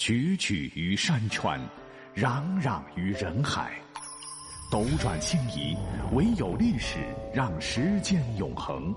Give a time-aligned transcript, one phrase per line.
[0.00, 1.60] 踽踽于山川，
[2.16, 3.78] 攘攘于人海，
[4.72, 5.76] 斗转星移，
[6.14, 7.00] 唯有历史
[7.34, 8.94] 让时间永恒。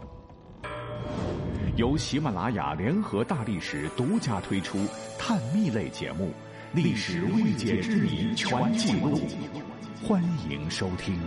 [1.75, 4.77] 由喜马拉雅联合大历史独家推出
[5.19, 6.27] 探秘类节目
[6.73, 9.19] 《历史未解之谜全记录》，
[10.07, 11.19] 欢迎收听。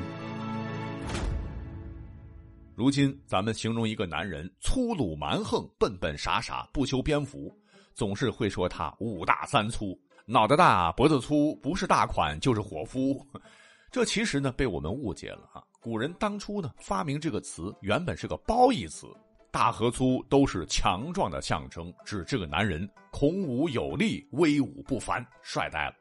[2.74, 7.54] 如今，咱们形容一个男人粗鲁蛮横、笨笨傻傻、不修边幅。
[7.96, 13.27] 总是会说他五大三粗，脑袋大脖子粗，不是大款就是伙夫。
[13.91, 15.64] 这其实呢被我们误解了啊！
[15.80, 19.06] 古人当初呢发明这个词原本是个褒义词，
[19.50, 25.94] 大和粗都是强壮的象征，指这个男人孔武有力、威武不凡、帅呆了。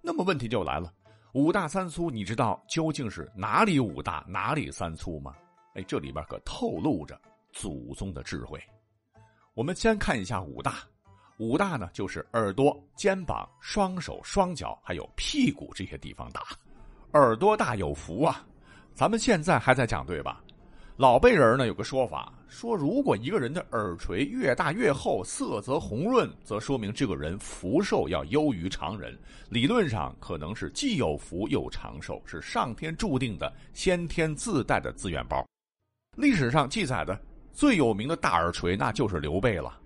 [0.00, 0.92] 那么问题就来了，
[1.34, 5.36] 五大三粗，你知道究竟是哪里五大哪里三粗吗？
[5.74, 7.16] 哎，这里边可透露着
[7.52, 8.60] 祖宗的智慧。
[9.54, 10.76] 我们先看一下五大，
[11.36, 16.42] 五大呢就是耳朵、肩膀、双手、双脚，还有屁股这些地方大。
[17.12, 18.46] 耳朵大有福啊！
[18.94, 20.42] 咱们现在还在讲对吧？
[20.96, 29.14] 老辈人呢有个说法，说如果一个人的耳垂越大越厚，色泽红润，则说明这个人福寿要优于常人。
[29.50, 35.46] 理论上可能是既有福又长寿，是上天注定的先天自带的资源包。
[36.16, 37.20] 历史上记载的。
[37.52, 39.78] 最有名的大耳垂，那就是刘备了。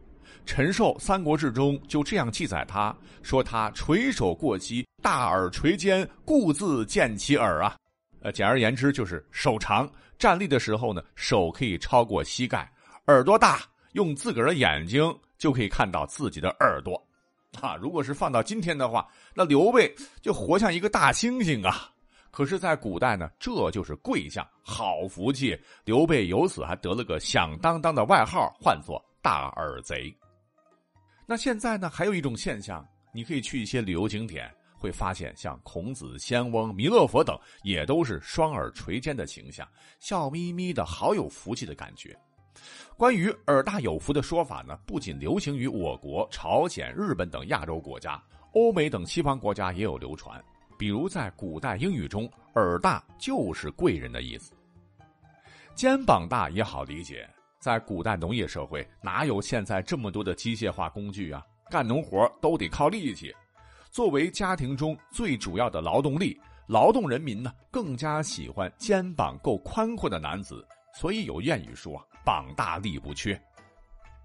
[0.44, 7.76] 陈寿《三国志》中就这样记载，他说他垂手过膝，大耳垂肩，故自见其耳啊。
[8.20, 12.60] 呃，简而言之就是手长，站立的时候呢，手可以超过膝盖；
[13.06, 13.60] 耳朵大，
[13.92, 17.00] 用自个儿的眼睛就可以看到自己的耳朵。
[17.60, 21.90] 啊，如果是放到今天的话，那刘备就活像一个大猩猩啊。
[22.36, 25.58] 可是，在古代呢，这就是贵相，好福气。
[25.86, 30.14] 刘备由此还得了个响当当的外号，唤作“大耳贼”。
[31.24, 39.66] 那现在呢，还有一种现象，你可以去一些旅游景点，会发现像孔子、仙翁、弥勒佛等，也都是双耳垂肩的形象，
[39.98, 42.14] 笑眯眯的，好有福气的感觉。
[42.98, 50.38] 关于“耳大有福”的说法呢，不仅流行于我国、朝鲜、日本等亚洲国家，欧美等西方国家也有流传。
[50.78, 54.52] 比如在古代英语中，耳大就是贵人的意思。
[55.74, 57.28] 肩膀大也好理解，
[57.58, 61.42] 在古代农业社会，哪有现在这么多的机械化工具啊？
[61.70, 63.34] 干农活都得靠力气。
[63.90, 70.66] 作为家庭中最主要的劳动力，劳动人民呢更加喜欢肩膀够宽阔的男子。
[70.94, 73.38] 所以有谚语说：“膀大力不缺。”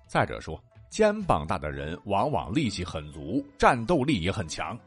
[0.07, 4.77] 再者说，肩膀大的人往往力气很足，战斗力也很强。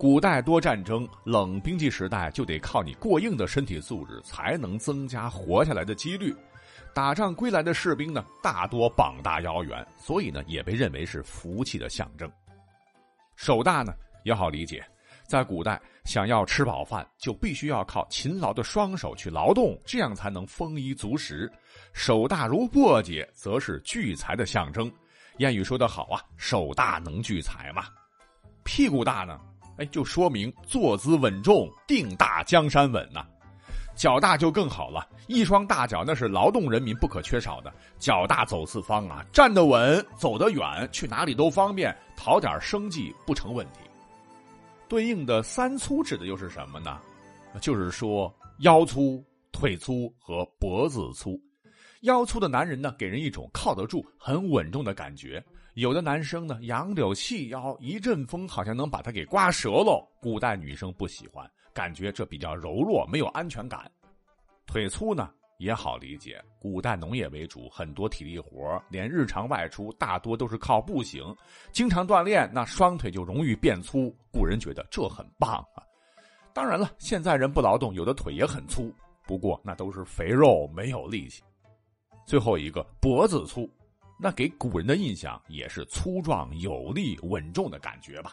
[0.00, 6.34] 古代多战争，冷兵器时代就得靠你过硬的身体素质，才能增加活下来的几率。
[6.94, 12.32] 打仗归来的士兵呢，大多膀大腰圆，所以呢，也被认为是福气的象征。
[13.36, 13.92] 手大呢
[14.24, 14.82] 也好理解，
[15.26, 21.52] 在古代想要吃饱饭，就必须要靠勤劳的双手去劳动，这样才能丰衣足食。
[21.92, 24.90] 手大如簸箕，则是聚财的象征。
[25.36, 27.84] 谚语说得好啊，手大能聚财嘛。
[28.64, 29.38] 屁股大呢？
[29.80, 33.26] 哎，就说明坐姿稳重，定大江山稳呐。
[33.96, 37.72] 脚大就更好了，一双大脚那是劳动人民不可缺少的。
[37.98, 43.80] 脚大走四方啊，站得稳，走得远，去哪里都方便，讨点生计不成问题。
[44.86, 46.98] 对应的三粗指的又是什么呢？
[47.62, 51.40] 就是说腰粗、腿粗和脖子粗。
[52.02, 55.42] 腰粗的男人呢，给人一种靠得住、很稳重的感觉。
[55.80, 60.06] 有的男生呢，杨柳细腰，一阵风好像能把他给刮折了。
[60.20, 63.90] 古代女生不喜欢，感觉这比较柔弱，没有安全感。
[64.66, 71.34] 腿粗呢也好理解，古代农业为主，很多体力活，连日常外出大多都是靠步行，
[71.72, 74.14] 经常锻炼，那双腿就容易变粗。
[74.30, 75.82] 古人觉得这很棒啊。
[76.52, 78.92] 当然了，现在人不劳动，有的腿也很粗，
[79.26, 81.42] 不过那都是肥肉，没有力气。
[82.26, 83.66] 最后一个脖子粗。
[84.22, 88.32] 那给古人的印象也是粗壮有力、稳重的感觉吧。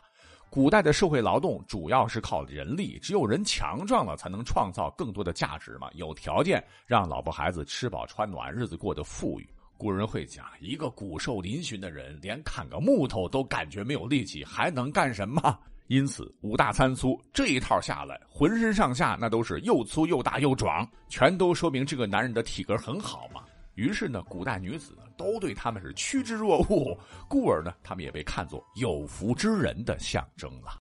[0.50, 5.89] 古代的社会劳动主要是靠人力，只有人强壮了，才能创造更多的价值嘛。
[5.94, 9.47] 有条件让老婆孩子吃饱穿暖，日子过得富裕。
[9.77, 15.59] 古人会讲，一个骨瘦嶙峋的人，连砍个木头都感觉没有力气，还能干什么？
[15.88, 23.44] 因此，五大三粗这一套下来，浑身上下那都是又粗又大又壮，全都说明这个男人的体格很好嘛。
[23.77, 26.97] 于是呢，古代女子都对他们是趋之若鹜，
[27.29, 30.74] 故而呢，他们也被看作有福之人的象征了。